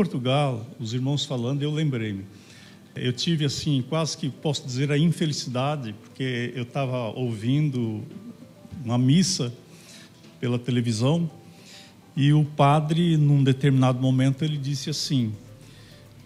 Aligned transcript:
Portugal, 0.00 0.66
os 0.78 0.94
irmãos 0.94 1.26
falando, 1.26 1.62
eu 1.62 1.70
lembrei-me. 1.70 2.24
Eu 2.96 3.12
tive, 3.12 3.44
assim, 3.44 3.84
quase 3.86 4.16
que 4.16 4.30
posso 4.30 4.64
dizer 4.64 4.90
a 4.90 4.96
infelicidade, 4.96 5.94
porque 6.00 6.54
eu 6.56 6.62
estava 6.62 7.10
ouvindo 7.10 8.02
uma 8.82 8.96
missa 8.96 9.52
pela 10.40 10.58
televisão 10.58 11.30
e 12.16 12.32
o 12.32 12.46
padre, 12.46 13.18
num 13.18 13.44
determinado 13.44 14.00
momento, 14.00 14.42
ele 14.42 14.56
disse 14.56 14.88
assim: 14.88 15.34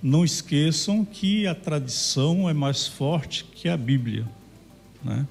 Não 0.00 0.24
esqueçam 0.24 1.04
que 1.04 1.44
a 1.48 1.54
tradição 1.54 2.48
é 2.48 2.52
mais 2.52 2.86
forte 2.86 3.44
que 3.56 3.68
a 3.68 3.76
Bíblia. 3.76 4.24
Né? 5.02 5.26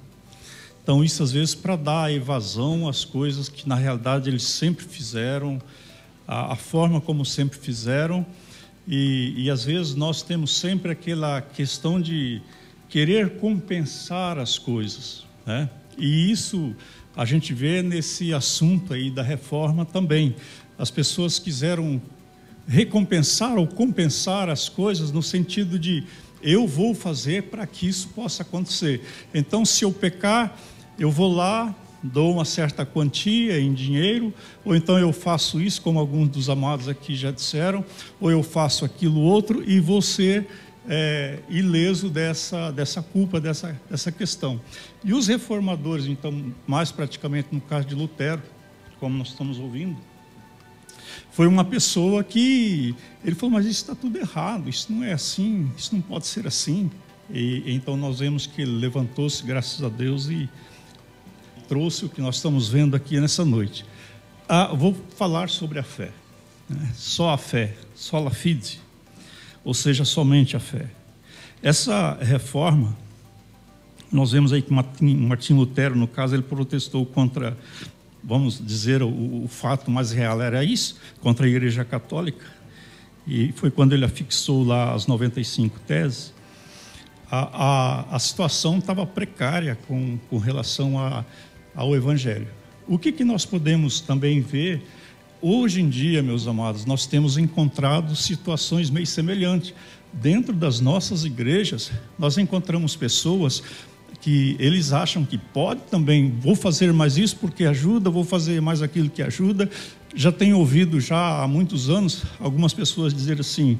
Então, 0.82 1.02
isso 1.02 1.22
às 1.22 1.32
vezes 1.32 1.54
para 1.54 1.76
dar 1.76 2.12
evasão 2.12 2.86
às 2.90 3.06
coisas 3.06 3.48
que 3.48 3.66
na 3.66 3.74
realidade 3.74 4.28
eles 4.28 4.42
sempre 4.42 4.84
fizeram, 4.84 5.62
a, 6.26 6.52
a 6.52 6.56
forma 6.56 7.00
como 7.00 7.24
sempre 7.24 7.58
fizeram, 7.58 8.24
e, 8.86 9.34
e 9.36 9.50
às 9.50 9.64
vezes 9.64 9.94
nós 9.94 10.22
temos 10.22 10.56
sempre 10.56 10.92
aquela 10.92 11.40
questão 11.40 12.00
de 12.00 12.42
querer 12.88 13.38
compensar 13.38 14.38
as 14.38 14.58
coisas, 14.58 15.24
né? 15.46 15.68
E 15.96 16.30
isso 16.30 16.74
a 17.16 17.24
gente 17.24 17.54
vê 17.54 17.82
nesse 17.82 18.34
assunto 18.34 18.92
aí 18.92 19.10
da 19.10 19.22
reforma 19.22 19.84
também. 19.84 20.34
As 20.76 20.90
pessoas 20.90 21.38
quiseram 21.38 22.02
recompensar 22.66 23.56
ou 23.56 23.66
compensar 23.66 24.48
as 24.48 24.68
coisas 24.68 25.12
no 25.12 25.22
sentido 25.22 25.78
de 25.78 26.04
eu 26.42 26.66
vou 26.66 26.94
fazer 26.94 27.44
para 27.44 27.66
que 27.66 27.88
isso 27.88 28.08
possa 28.08 28.42
acontecer. 28.42 29.02
Então, 29.32 29.64
se 29.64 29.84
eu 29.84 29.92
pecar, 29.92 30.56
eu 30.98 31.10
vou 31.10 31.32
lá, 31.32 31.74
dou 32.04 32.30
uma 32.30 32.44
certa 32.44 32.84
quantia 32.84 33.58
em 33.58 33.72
dinheiro, 33.72 34.32
ou 34.62 34.76
então 34.76 34.98
eu 34.98 35.10
faço 35.12 35.60
isso, 35.60 35.80
como 35.80 35.98
alguns 35.98 36.28
dos 36.28 36.50
amados 36.50 36.86
aqui 36.86 37.16
já 37.16 37.30
disseram, 37.30 37.82
ou 38.20 38.30
eu 38.30 38.42
faço 38.42 38.84
aquilo 38.84 39.20
outro 39.20 39.64
e 39.66 39.80
ser 40.02 40.46
é, 40.86 41.38
ileso 41.48 42.10
dessa, 42.10 42.70
dessa 42.70 43.02
culpa, 43.02 43.40
dessa, 43.40 43.80
dessa 43.90 44.12
questão. 44.12 44.60
E 45.02 45.14
os 45.14 45.28
reformadores, 45.28 46.06
então, 46.06 46.52
mais 46.66 46.92
praticamente 46.92 47.48
no 47.50 47.60
caso 47.60 47.86
de 47.86 47.94
Lutero, 47.94 48.42
como 49.00 49.16
nós 49.16 49.28
estamos 49.28 49.58
ouvindo, 49.58 49.96
foi 51.30 51.46
uma 51.46 51.64
pessoa 51.64 52.22
que 52.22 52.94
ele 53.24 53.34
falou, 53.34 53.54
mas 53.54 53.64
isso 53.64 53.80
está 53.80 53.94
tudo 53.94 54.18
errado, 54.18 54.68
isso 54.68 54.92
não 54.92 55.02
é 55.02 55.12
assim, 55.12 55.70
isso 55.76 55.94
não 55.94 56.02
pode 56.02 56.26
ser 56.26 56.46
assim. 56.46 56.90
E 57.30 57.62
então 57.66 57.96
nós 57.96 58.18
vemos 58.18 58.46
que 58.46 58.60
ele 58.60 58.72
levantou-se, 58.72 59.42
graças 59.42 59.82
a 59.82 59.88
Deus, 59.88 60.28
e 60.28 60.48
trouxe 61.68 62.04
o 62.04 62.08
que 62.08 62.20
nós 62.20 62.36
estamos 62.36 62.68
vendo 62.68 62.94
aqui 62.94 63.20
nessa 63.20 63.44
noite. 63.44 63.84
Ah, 64.48 64.72
vou 64.74 64.94
falar 65.16 65.48
sobre 65.48 65.78
a 65.78 65.82
fé. 65.82 66.10
Né? 66.68 66.92
Só 66.94 67.30
a 67.30 67.38
fé, 67.38 67.74
só 67.94 68.18
la 68.18 68.30
fide, 68.30 68.80
ou 69.64 69.74
seja, 69.74 70.04
somente 70.04 70.56
a 70.56 70.60
fé. 70.60 70.90
Essa 71.62 72.18
reforma, 72.20 72.96
nós 74.12 74.32
vemos 74.32 74.52
aí 74.52 74.62
que 74.62 74.72
Martim 74.72 75.54
Lutero, 75.54 75.96
no 75.96 76.06
caso, 76.06 76.34
ele 76.34 76.42
protestou 76.42 77.04
contra, 77.06 77.56
vamos 78.22 78.64
dizer, 78.64 79.02
o, 79.02 79.44
o 79.44 79.48
fato 79.48 79.90
mais 79.90 80.12
real 80.12 80.40
era 80.42 80.62
isso, 80.62 80.98
contra 81.20 81.46
a 81.46 81.48
Igreja 81.48 81.84
Católica. 81.84 82.44
E 83.26 83.52
foi 83.52 83.70
quando 83.70 83.94
ele 83.94 84.04
afixou 84.04 84.62
lá 84.64 84.92
as 84.92 85.06
95 85.06 85.80
teses. 85.80 86.34
A, 87.30 87.38
a, 88.10 88.16
a 88.16 88.18
situação 88.18 88.78
estava 88.78 89.06
precária 89.06 89.78
com, 89.88 90.18
com 90.28 90.36
relação 90.36 90.98
a 90.98 91.24
ao 91.74 91.94
Evangelho. 91.94 92.48
O 92.86 92.98
que, 92.98 93.10
que 93.10 93.24
nós 93.24 93.44
podemos 93.46 94.00
também 94.00 94.40
ver 94.40 94.82
hoje 95.46 95.82
em 95.82 95.90
dia, 95.90 96.22
meus 96.22 96.46
amados, 96.46 96.86
nós 96.86 97.06
temos 97.06 97.36
encontrado 97.36 98.16
situações 98.16 98.88
meio 98.88 99.06
semelhantes. 99.06 99.74
Dentro 100.10 100.54
das 100.54 100.80
nossas 100.80 101.24
igrejas, 101.24 101.92
nós 102.18 102.38
encontramos 102.38 102.96
pessoas 102.96 103.62
que 104.22 104.56
eles 104.58 104.90
acham 104.90 105.22
que 105.22 105.36
pode 105.36 105.82
também, 105.90 106.32
vou 106.40 106.54
fazer 106.54 106.94
mais 106.94 107.18
isso 107.18 107.36
porque 107.36 107.66
ajuda, 107.66 108.08
vou 108.08 108.24
fazer 108.24 108.62
mais 108.62 108.80
aquilo 108.80 109.10
que 109.10 109.22
ajuda. 109.22 109.68
Já 110.14 110.32
tenho 110.32 110.58
ouvido 110.58 110.98
já 110.98 111.42
há 111.42 111.46
muitos 111.46 111.90
anos 111.90 112.22
algumas 112.40 112.72
pessoas 112.72 113.12
dizer 113.12 113.38
assim: 113.38 113.78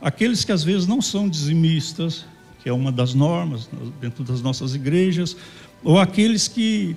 aqueles 0.00 0.44
que 0.44 0.52
às 0.52 0.62
vezes 0.62 0.86
não 0.86 1.02
são 1.02 1.28
dizimistas, 1.28 2.24
que 2.62 2.68
é 2.68 2.72
uma 2.72 2.92
das 2.92 3.12
normas 3.12 3.68
dentro 4.00 4.22
das 4.22 4.40
nossas 4.40 4.76
igrejas, 4.76 5.36
ou 5.82 5.98
aqueles 5.98 6.46
que 6.46 6.96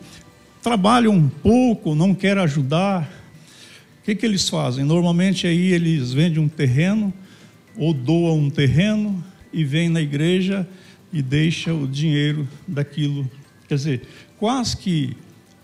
trabalham 0.66 1.14
um 1.14 1.30
pouco, 1.30 1.94
não 1.94 2.16
querem 2.16 2.42
ajudar. 2.42 3.04
O 4.00 4.04
que, 4.04 4.16
que 4.16 4.26
eles 4.26 4.50
fazem? 4.50 4.84
Normalmente 4.84 5.46
aí 5.46 5.72
eles 5.72 6.12
vendem 6.12 6.42
um 6.42 6.50
terreno 6.50 7.14
ou 7.78 7.94
doam 7.94 8.40
um 8.40 8.50
terreno 8.50 9.24
e 9.54 9.64
vêm 9.64 9.90
na 9.90 10.02
igreja 10.02 10.68
e 11.14 11.22
deixa 11.22 11.72
o 11.72 11.88
dinheiro 11.88 12.48
daquilo. 12.68 13.30
Quer 13.68 13.76
dizer, 13.76 14.02
quase 14.40 14.76
que 14.76 15.16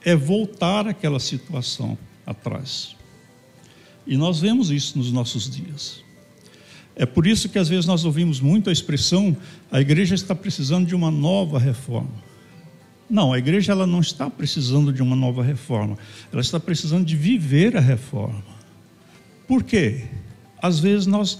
é 0.05 0.15
voltar 0.15 0.85
aquela 0.85 1.19
situação 1.19 1.97
atrás. 2.23 2.95
E 4.05 4.15
nós 4.15 4.39
vemos 4.39 4.69
isso 4.69 4.99
nos 4.99 5.11
nossos 5.11 5.49
dias. 5.49 6.03
É 6.95 7.07
por 7.07 7.25
isso 7.25 7.49
que 7.49 7.57
às 7.57 7.67
vezes 7.67 7.87
nós 7.87 8.05
ouvimos 8.05 8.39
muito 8.39 8.69
a 8.69 8.73
expressão: 8.73 9.35
a 9.71 9.81
igreja 9.81 10.13
está 10.13 10.35
precisando 10.35 10.85
de 10.85 10.93
uma 10.93 11.09
nova 11.09 11.57
reforma. 11.57 12.30
Não, 13.11 13.33
a 13.33 13.37
igreja 13.37 13.73
ela 13.73 13.85
não 13.85 13.99
está 13.99 14.29
precisando 14.29 14.93
de 14.93 15.01
uma 15.01 15.17
nova 15.17 15.43
reforma. 15.43 15.97
Ela 16.31 16.41
está 16.41 16.57
precisando 16.57 17.03
de 17.03 17.17
viver 17.17 17.75
a 17.75 17.81
reforma. 17.81 18.41
Por 19.45 19.63
quê? 19.63 20.05
Às 20.61 20.79
vezes 20.79 21.07
nós 21.07 21.39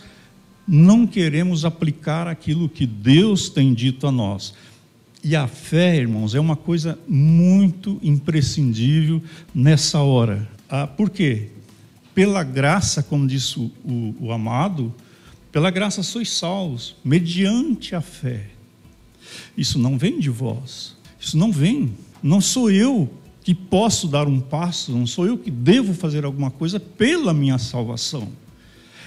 não 0.67 1.07
queremos 1.07 1.63
aplicar 1.63 2.27
aquilo 2.27 2.67
que 2.67 2.85
Deus 2.85 3.47
tem 3.47 3.73
dito 3.73 4.05
a 4.05 4.11
nós. 4.11 4.53
E 5.23 5.33
a 5.33 5.47
fé, 5.47 5.95
irmãos, 5.95 6.35
é 6.35 6.41
uma 6.41 6.57
coisa 6.57 6.99
muito 7.07 7.97
imprescindível 8.03 9.23
nessa 9.55 9.99
hora. 9.99 10.49
Ah, 10.67 10.85
por 10.85 11.09
quê? 11.09 11.51
Pela 12.13 12.43
graça, 12.43 13.01
como 13.01 13.25
disse 13.25 13.57
o, 13.57 13.71
o, 13.85 14.15
o 14.19 14.31
amado, 14.33 14.93
pela 15.53 15.71
graça 15.71 16.03
sois 16.03 16.31
salvos, 16.31 16.97
mediante 17.01 17.95
a 17.95 18.01
fé. 18.01 18.47
Isso 19.55 19.79
não 19.79 19.97
vem 19.97 20.19
de 20.19 20.29
vós, 20.29 20.97
isso 21.21 21.37
não 21.37 21.51
vem. 21.51 21.93
Não 22.21 22.41
sou 22.41 22.71
eu 22.71 23.09
que 23.43 23.53
posso 23.53 24.07
dar 24.07 24.27
um 24.27 24.39
passo, 24.39 24.91
não 24.91 25.05
sou 25.05 25.25
eu 25.25 25.37
que 25.37 25.51
devo 25.51 25.93
fazer 25.93 26.25
alguma 26.25 26.49
coisa 26.49 26.79
pela 26.79 27.33
minha 27.33 27.57
salvação. 27.59 28.29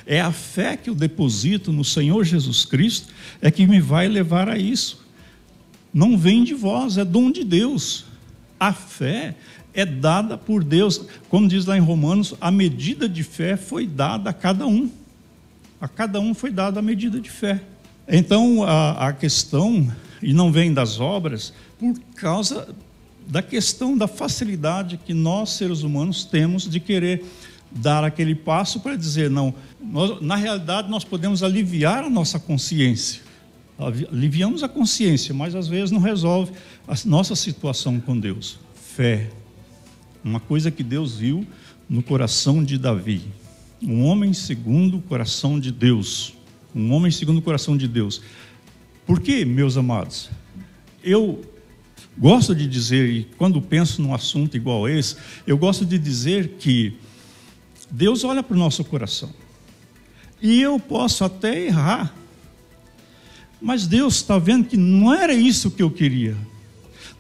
É 0.07 0.21
a 0.21 0.31
fé 0.31 0.77
que 0.77 0.89
eu 0.89 0.95
deposito 0.95 1.73
no 1.73 1.85
Senhor 1.85 2.25
Jesus 2.25 2.65
Cristo 2.65 3.13
é 3.41 3.51
que 3.51 3.67
me 3.67 3.81
vai 3.81 4.07
levar 4.07 4.49
a 4.49 4.59
isso. 4.59 5.05
Não 5.93 6.17
vem 6.17 6.45
de 6.45 6.55
vós, 6.55 6.99
é 6.99 7.05
dom 7.05 7.31
de 7.31 7.43
Deus. 7.43 8.05
A 8.59 8.73
fé 8.73 9.35
é 9.73 9.85
dada 9.85 10.37
por 10.37 10.63
Deus. 10.63 11.07
Como 11.29 11.49
diz 11.49 11.65
lá 11.65 11.77
em 11.77 11.81
Romanos, 11.81 12.35
a 12.41 12.51
medida 12.51 13.09
de 13.09 13.23
fé 13.23 13.57
foi 13.57 13.87
dada 13.87 14.31
a 14.31 14.33
cada 14.33 14.67
um. 14.67 14.91
A 15.81 15.89
cada 15.89 16.21
um 16.21 16.35
foi 16.35 16.51
dada 16.51 16.81
a 16.81 16.83
medida 16.83 17.21
de 17.21 17.31
fé. 17.31 17.63
Então, 18.07 18.63
a, 18.63 19.09
a 19.09 19.13
questão, 19.13 19.91
e 20.25 20.33
não 20.33 20.51
vem 20.51 20.73
das 20.73 20.99
obras, 20.99 21.53
por 21.79 21.95
causa 22.17 22.75
da 23.27 23.43
questão 23.43 23.97
da 23.97 24.09
facilidade 24.09 24.99
que 25.05 25.13
nós, 25.13 25.51
seres 25.51 25.83
humanos, 25.83 26.25
temos 26.25 26.69
de 26.69 26.81
querer 26.81 27.25
dar 27.71 28.05
aquele 28.05 28.35
passo 28.35 28.81
para 28.81 28.97
dizer, 28.97 29.29
não, 29.29 29.53
nós, 29.81 30.21
na 30.23 30.37
realidade 30.37 30.89
nós 30.89 31.05
podemos 31.05 31.43
aliviar 31.43 32.05
a 32.05 32.11
nossa 32.11 32.39
consciência. 32.39 33.23
Aliviamos 33.79 34.63
a 34.63 34.69
consciência, 34.69 35.35
mas 35.35 35.55
às 35.55 35.69
vezes 35.69 35.91
não 35.91 36.01
resolve 36.01 36.53
a 36.89 36.95
nossa 37.05 37.37
situação 37.37 38.01
com 38.01 38.19
Deus. 38.19 38.59
Fé. 38.75 39.31
Uma 40.23 40.41
coisa 40.41 40.71
que 40.71 40.83
Deus 40.83 41.17
viu 41.17 41.47
no 41.89 42.03
coração 42.03 42.65
de 42.65 42.79
Davi. 42.79 43.23
Um 43.83 44.05
homem 44.07 44.33
segundo 44.33 44.99
o 44.99 45.03
coração 45.03 45.61
de 45.61 45.71
Deus. 45.71 46.35
Um 46.75 46.93
homem 46.93 47.11
segundo 47.11 47.39
o 47.39 47.43
coração 47.43 47.77
de 47.77 47.89
Deus. 47.89 48.23
Por 49.07 49.21
quê, 49.21 49.45
meus 49.45 49.77
amados? 49.77 50.31
Eu 51.03 51.45
Gosto 52.17 52.55
de 52.55 52.67
dizer, 52.67 53.09
e 53.09 53.25
quando 53.37 53.61
penso 53.61 54.01
num 54.01 54.15
assunto 54.15 54.57
igual 54.57 54.89
esse, 54.89 55.17
eu 55.47 55.59
gosto 55.59 55.85
de 55.85 55.99
dizer 55.99 56.55
que 56.61 56.95
Deus 57.91 58.23
olha 58.23 58.43
para 58.43 58.55
o 58.55 58.59
nosso 58.59 58.85
coração. 58.85 59.31
E 60.41 60.63
eu 60.63 60.79
posso 60.79 61.25
até 61.25 61.67
errar. 61.67 62.15
Mas 63.61 63.87
Deus 63.87 64.17
está 64.17 64.39
vendo 64.39 64.67
que 64.67 64.77
não 64.77 65.13
era 65.13 65.35
isso 65.35 65.71
que 65.71 65.83
eu 65.83 65.91
queria. 65.91 66.37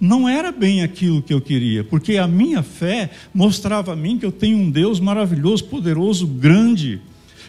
Não 0.00 0.28
era 0.28 0.52
bem 0.52 0.82
aquilo 0.82 1.22
que 1.22 1.32
eu 1.32 1.40
queria, 1.40 1.82
porque 1.82 2.16
a 2.16 2.28
minha 2.28 2.62
fé 2.62 3.10
mostrava 3.32 3.92
a 3.92 3.96
mim 3.96 4.18
que 4.18 4.26
eu 4.26 4.32
tenho 4.32 4.58
um 4.58 4.70
Deus 4.70 5.00
maravilhoso, 5.00 5.64
poderoso, 5.64 6.26
grande, 6.26 7.00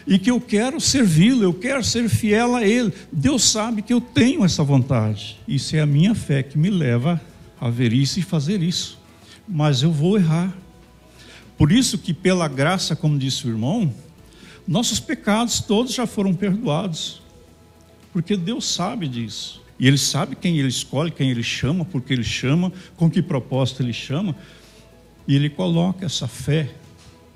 e 0.06 0.18
que 0.18 0.30
eu 0.30 0.40
quero 0.40 0.80
servi-lo, 0.80 1.42
eu 1.42 1.52
quero 1.52 1.82
ser 1.82 2.08
fiel 2.08 2.54
a 2.54 2.64
Ele. 2.64 2.92
Deus 3.10 3.42
sabe 3.42 3.82
que 3.82 3.92
eu 3.92 4.00
tenho 4.00 4.44
essa 4.44 4.62
vontade. 4.62 5.38
Isso 5.48 5.74
é 5.74 5.80
a 5.80 5.86
minha 5.86 6.14
fé 6.14 6.42
que 6.42 6.56
me 6.56 6.70
leva 6.70 7.20
a 7.60 7.68
ver 7.68 7.92
isso 7.92 8.18
e 8.20 8.22
fazer 8.22 8.62
isso, 8.62 8.98
mas 9.48 9.82
eu 9.82 9.90
vou 9.90 10.16
errar. 10.16 10.56
Por 11.58 11.72
isso 11.72 11.98
que 11.98 12.12
pela 12.12 12.46
graça, 12.46 12.94
como 12.94 13.18
disse 13.18 13.46
o 13.46 13.50
irmão, 13.50 13.92
nossos 14.68 15.00
pecados 15.00 15.60
todos 15.60 15.94
já 15.94 16.06
foram 16.06 16.34
perdoados. 16.34 17.22
Porque 18.12 18.36
Deus 18.36 18.66
sabe 18.66 19.08
disso. 19.08 19.62
E 19.78 19.86
Ele 19.86 19.98
sabe 19.98 20.36
quem 20.36 20.58
Ele 20.58 20.68
escolhe, 20.68 21.10
quem 21.10 21.30
Ele 21.30 21.42
chama, 21.42 21.84
porque 21.84 22.12
Ele 22.12 22.24
chama, 22.24 22.72
com 22.96 23.10
que 23.10 23.20
propósito 23.20 23.82
Ele 23.82 23.92
chama. 23.92 24.36
E 25.26 25.34
Ele 25.34 25.50
coloca 25.50 26.06
essa 26.06 26.26
fé, 26.26 26.70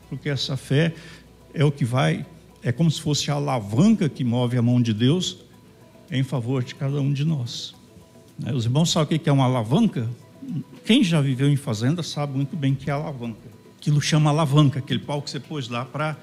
porque 0.08 0.28
essa 0.28 0.56
fé 0.56 0.94
é 1.52 1.64
o 1.64 1.72
que 1.72 1.84
vai, 1.84 2.24
é 2.62 2.72
como 2.72 2.90
se 2.90 3.00
fosse 3.00 3.30
a 3.30 3.34
alavanca 3.34 4.08
que 4.08 4.22
move 4.24 4.56
a 4.56 4.62
mão 4.62 4.80
de 4.80 4.92
Deus 4.92 5.38
em 6.10 6.22
favor 6.22 6.62
de 6.62 6.74
cada 6.74 7.00
um 7.00 7.12
de 7.12 7.24
nós. 7.24 7.74
Né? 8.38 8.52
Os 8.52 8.64
irmãos 8.64 8.90
sabem 8.90 9.16
o 9.16 9.20
que 9.20 9.28
é 9.28 9.32
uma 9.32 9.44
alavanca? 9.44 10.08
Quem 10.84 11.04
já 11.04 11.20
viveu 11.20 11.48
em 11.48 11.56
fazenda 11.56 12.02
sabe 12.02 12.36
muito 12.36 12.56
bem 12.56 12.74
que 12.74 12.90
é 12.90 12.92
alavanca. 12.92 13.48
Aquilo 13.78 14.00
chama 14.00 14.30
alavanca, 14.30 14.78
aquele 14.78 15.00
pau 15.00 15.22
que 15.22 15.30
você 15.30 15.40
pôs 15.40 15.68
lá 15.68 15.84
para 15.84 16.16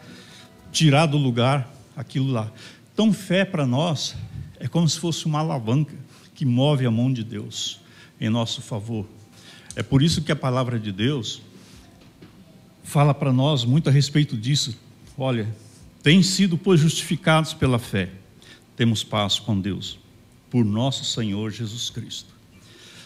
tirar 0.71 1.05
do 1.05 1.17
lugar 1.17 1.73
aquilo 1.95 2.31
lá. 2.31 2.51
Então, 2.93 3.11
fé 3.13 3.45
para 3.45 3.65
nós 3.65 4.15
é 4.59 4.67
como 4.67 4.87
se 4.87 4.99
fosse 4.99 5.25
uma 5.25 5.39
alavanca 5.39 5.95
que 6.35 6.45
move 6.45 6.85
a 6.85 6.91
mão 6.91 7.11
de 7.11 7.23
Deus 7.23 7.79
em 8.19 8.29
nosso 8.29 8.61
favor. 8.61 9.05
É 9.75 9.83
por 9.83 10.01
isso 10.01 10.21
que 10.21 10.31
a 10.31 10.35
palavra 10.35 10.79
de 10.79 10.91
Deus 10.91 11.41
fala 12.83 13.13
para 13.13 13.31
nós 13.31 13.63
muito 13.63 13.89
a 13.89 13.91
respeito 13.91 14.35
disso. 14.35 14.77
Olha, 15.17 15.47
tem 16.03 16.23
sido, 16.23 16.57
pois, 16.57 16.79
justificados 16.79 17.53
pela 17.53 17.79
fé, 17.79 18.09
temos 18.75 19.03
paz 19.03 19.39
com 19.39 19.59
Deus, 19.59 19.99
por 20.49 20.63
nosso 20.63 21.03
Senhor 21.03 21.51
Jesus 21.51 21.89
Cristo. 21.89 22.33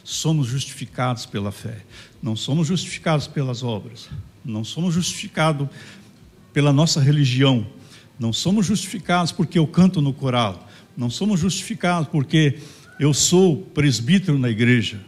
Somos 0.03 0.47
justificados 0.47 1.25
pela 1.25 1.51
fé, 1.51 1.83
não 2.21 2.35
somos 2.35 2.67
justificados 2.67 3.27
pelas 3.27 3.63
obras, 3.63 4.09
não 4.43 4.63
somos 4.63 4.93
justificados 4.93 5.67
pela 6.51 6.73
nossa 6.73 6.99
religião, 6.99 7.65
não 8.19 8.33
somos 8.33 8.65
justificados 8.65 9.31
porque 9.31 9.57
eu 9.57 9.65
canto 9.65 10.01
no 10.01 10.13
coral, 10.13 10.67
não 10.97 11.09
somos 11.09 11.39
justificados 11.39 12.09
porque 12.09 12.59
eu 12.99 13.13
sou 13.13 13.57
presbítero 13.57 14.37
na 14.37 14.49
igreja, 14.49 14.99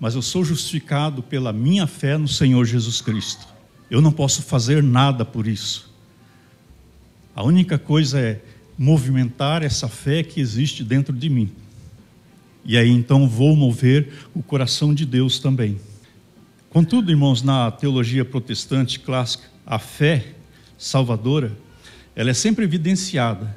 mas 0.00 0.14
eu 0.14 0.22
sou 0.22 0.44
justificado 0.44 1.22
pela 1.22 1.52
minha 1.52 1.86
fé 1.86 2.16
no 2.16 2.26
Senhor 2.26 2.64
Jesus 2.64 3.00
Cristo. 3.00 3.46
Eu 3.88 4.00
não 4.00 4.10
posso 4.10 4.42
fazer 4.42 4.82
nada 4.82 5.24
por 5.24 5.46
isso. 5.46 5.91
A 7.34 7.42
única 7.42 7.78
coisa 7.78 8.20
é 8.20 8.40
movimentar 8.76 9.62
essa 9.62 9.88
fé 9.88 10.22
que 10.22 10.40
existe 10.40 10.84
dentro 10.84 11.14
de 11.14 11.28
mim. 11.28 11.50
E 12.64 12.76
aí 12.76 12.90
então 12.90 13.28
vou 13.28 13.56
mover 13.56 14.12
o 14.34 14.42
coração 14.42 14.94
de 14.94 15.04
Deus 15.04 15.38
também. 15.38 15.78
Contudo, 16.70 17.10
irmãos, 17.10 17.42
na 17.42 17.70
teologia 17.70 18.24
protestante 18.24 18.98
clássica, 18.98 19.44
a 19.66 19.78
fé 19.78 20.26
salvadora, 20.78 21.52
ela 22.14 22.30
é 22.30 22.34
sempre 22.34 22.64
evidenciada, 22.64 23.56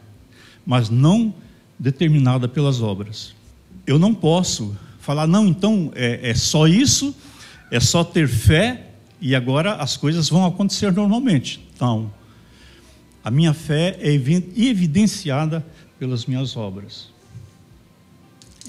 mas 0.65 0.89
não 0.89 1.33
determinada 1.77 2.47
pelas 2.47 2.81
obras. 2.81 3.33
Eu 3.85 3.99
não 3.99 4.13
posso 4.13 4.75
falar, 4.99 5.27
não, 5.27 5.47
então 5.47 5.91
é, 5.95 6.31
é 6.31 6.33
só 6.33 6.67
isso, 6.67 7.15
é 7.71 7.79
só 7.79 8.03
ter 8.03 8.27
fé 8.27 8.87
e 9.21 9.35
agora 9.35 9.75
as 9.75 9.95
coisas 9.97 10.29
vão 10.29 10.45
acontecer 10.45 10.91
normalmente. 10.91 11.65
Não. 11.79 12.11
A 13.25 13.31
minha 13.31 13.55
fé 13.55 13.97
é 13.99 14.13
evidenciada 14.13 15.65
pelas 15.97 16.27
minhas 16.27 16.55
obras. 16.55 17.09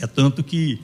É 0.01 0.07
tanto 0.07 0.43
que 0.43 0.81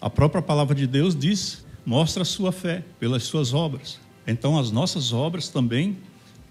a 0.00 0.08
própria 0.08 0.40
palavra 0.40 0.72
de 0.72 0.86
Deus 0.86 1.16
diz 1.16 1.64
mostra 1.84 2.22
a 2.22 2.24
sua 2.24 2.52
fé 2.52 2.84
pelas 3.00 3.24
suas 3.24 3.52
obras. 3.52 3.98
Então, 4.24 4.56
as 4.56 4.70
nossas 4.70 5.12
obras 5.12 5.48
também, 5.48 5.98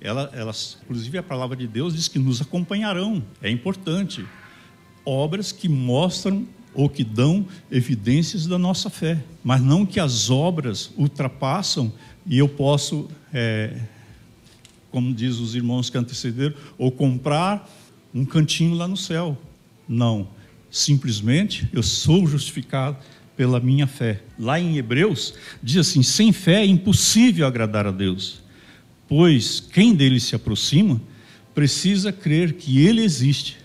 elas, 0.02 0.78
inclusive 0.84 1.18
a 1.18 1.24
palavra 1.24 1.56
de 1.56 1.66
Deus 1.66 1.96
diz 1.96 2.10
que 2.10 2.20
nos 2.20 2.42
acompanharão. 2.42 3.24
É 3.42 3.50
importante. 3.50 4.26
Obras 5.06 5.54
que 5.54 5.70
mostram 5.70 6.46
ou 6.74 6.90
que 6.90 7.06
dão 7.06 7.48
evidências 7.72 8.46
da 8.46 8.58
nossa 8.58 8.90
fé, 8.90 9.24
mas 9.42 9.62
não 9.62 9.86
que 9.86 10.02
as 10.02 10.30
obras 10.30 10.92
ultrapassam 10.98 11.94
e 12.26 12.38
eu 12.38 12.50
posso, 12.50 13.10
é, 13.34 13.80
como 14.92 15.14
diz 15.14 15.38
os 15.38 15.56
irmãos 15.56 15.90
que 15.90 15.98
antecederam, 15.98 16.56
ou 16.78 16.92
comprar 16.92 17.70
um 18.14 18.26
cantinho 18.26 18.76
lá 18.76 18.88
no 18.88 18.98
céu. 18.98 19.38
Não. 19.88 20.28
Simplesmente 20.70 21.68
eu 21.74 21.82
sou 21.82 22.28
justificado 22.28 22.98
pela 23.36 23.60
minha 23.60 23.88
fé. 23.88 24.22
Lá 24.38 24.60
em 24.60 24.78
Hebreus, 24.78 25.34
diz 25.64 25.78
assim: 25.78 26.04
sem 26.04 26.32
fé 26.32 26.62
é 26.62 26.66
impossível 26.66 27.48
agradar 27.48 27.88
a 27.88 27.92
Deus, 27.92 28.42
pois 29.08 29.60
quem 29.60 29.96
dele 29.96 30.20
se 30.20 30.36
aproxima 30.36 31.02
precisa 31.54 32.12
crer 32.12 32.54
que 32.54 32.86
ele 32.86 33.02
existe 33.02 33.58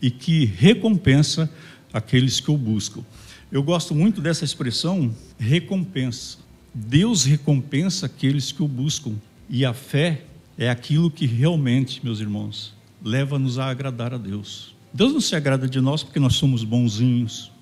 e 0.00 0.10
que 0.10 0.44
recompensa 0.44 1.50
aqueles 1.92 2.40
que 2.40 2.50
o 2.50 2.56
buscam. 2.56 3.02
Eu 3.50 3.62
gosto 3.62 3.94
muito 3.94 4.20
dessa 4.20 4.44
expressão 4.44 5.14
recompensa. 5.38 6.38
Deus 6.74 7.24
recompensa 7.24 8.06
aqueles 8.06 8.50
que 8.50 8.62
o 8.62 8.68
buscam. 8.68 9.14
E 9.52 9.64
a 9.64 9.72
fé 9.72 10.24
é 10.58 10.68
aquilo 10.68 11.08
que 11.08 11.26
realmente, 11.26 12.00
meus 12.02 12.18
irmãos, 12.18 12.74
leva-nos 13.04 13.58
a 13.58 13.66
agradar 13.66 14.12
a 14.12 14.18
Deus. 14.18 14.74
Deus 14.92 15.12
não 15.12 15.20
se 15.20 15.36
agrada 15.36 15.68
de 15.68 15.80
nós 15.80 16.02
porque 16.02 16.18
nós 16.18 16.34
somos 16.34 16.64
bonzinhos, 16.64 17.52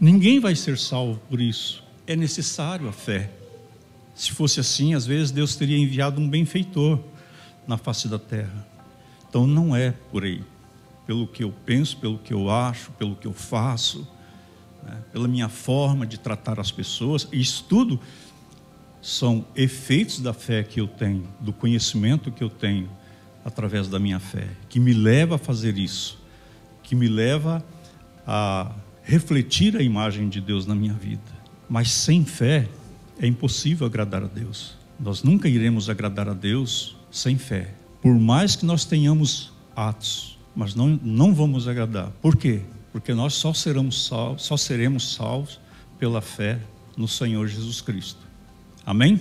Ninguém 0.00 0.40
vai 0.40 0.56
ser 0.56 0.78
salvo 0.78 1.20
por 1.28 1.38
isso. 1.42 1.84
É 2.06 2.16
necessário 2.16 2.88
a 2.88 2.92
fé. 2.92 3.30
Se 4.14 4.32
fosse 4.32 4.58
assim, 4.58 4.94
às 4.94 5.04
vezes 5.04 5.30
Deus 5.30 5.56
teria 5.56 5.76
enviado 5.76 6.18
um 6.18 6.28
benfeitor 6.28 6.98
na 7.66 7.76
face 7.76 8.08
da 8.08 8.18
terra. 8.18 8.66
Então 9.28 9.46
não 9.46 9.76
é 9.76 9.90
por 10.10 10.24
aí. 10.24 10.42
Pelo 11.06 11.26
que 11.26 11.44
eu 11.44 11.52
penso, 11.66 11.98
pelo 11.98 12.16
que 12.16 12.32
eu 12.32 12.48
acho, 12.50 12.90
pelo 12.92 13.14
que 13.14 13.26
eu 13.26 13.34
faço, 13.34 14.08
né? 14.82 15.02
pela 15.12 15.28
minha 15.28 15.50
forma 15.50 16.06
de 16.06 16.18
tratar 16.18 16.58
as 16.58 16.70
pessoas, 16.70 17.28
isso 17.30 17.66
tudo 17.68 18.00
são 19.00 19.44
efeitos 19.56 20.20
da 20.20 20.32
fé 20.32 20.62
que 20.62 20.80
eu 20.80 20.86
tenho, 20.86 21.26
do 21.40 21.52
conhecimento 21.52 22.30
que 22.30 22.44
eu 22.44 22.50
tenho 22.50 22.88
através 23.44 23.88
da 23.88 23.98
minha 23.98 24.18
fé, 24.18 24.46
que 24.68 24.78
me 24.78 24.92
leva 24.92 25.36
a 25.36 25.38
fazer 25.38 25.78
isso, 25.78 26.18
que 26.82 26.94
me 26.94 27.08
leva 27.08 27.64
a 28.26 28.72
refletir 29.02 29.76
a 29.76 29.82
imagem 29.82 30.28
de 30.28 30.40
Deus 30.40 30.66
na 30.66 30.74
minha 30.74 30.92
vida. 30.92 31.22
Mas 31.68 31.90
sem 31.90 32.24
fé 32.24 32.68
é 33.18 33.26
impossível 33.26 33.86
agradar 33.86 34.22
a 34.22 34.26
Deus. 34.26 34.74
Nós 34.98 35.22
nunca 35.22 35.48
iremos 35.48 35.88
agradar 35.88 36.28
a 36.28 36.34
Deus 36.34 36.96
sem 37.10 37.38
fé. 37.38 37.74
Por 38.02 38.18
mais 38.18 38.56
que 38.56 38.66
nós 38.66 38.84
tenhamos 38.84 39.52
atos, 39.74 40.38
mas 40.54 40.74
não, 40.74 40.98
não 41.02 41.34
vamos 41.34 41.66
agradar. 41.66 42.10
Por 42.20 42.36
quê? 42.36 42.60
Porque 42.92 43.14
nós 43.14 43.34
só 43.34 43.54
seremos 43.54 44.06
salvos, 44.06 44.44
só 44.44 44.56
seremos 44.56 45.14
salvos 45.14 45.60
pela 45.98 46.20
fé 46.20 46.58
no 46.96 47.08
Senhor 47.08 47.46
Jesus 47.46 47.80
Cristo. 47.80 48.29
Amém? 48.84 49.20